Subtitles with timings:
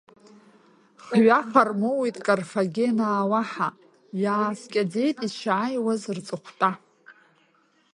[1.03, 3.69] Хҩаха рмоуит карфагенаа уаҳа,
[4.23, 6.71] иааскьаӡеит ишааиуаз рҵыхәтәа.